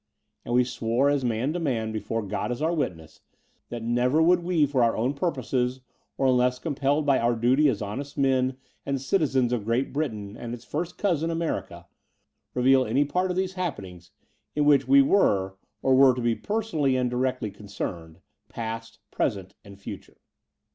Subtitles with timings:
[0.45, 3.21] —and we swore as man to man before God as our witness,
[3.69, 5.81] that never would we for our own purposes,
[6.17, 10.55] or unless compelled by our duty as honest men and citizens of Great Britain and
[10.55, 11.85] its first cousin, America,
[12.55, 14.09] reveal any part of these happenings
[14.55, 15.53] in which we were
[15.83, 18.21] or were to be personally and directly concerned—
[18.51, 20.17] ^past, present, and future.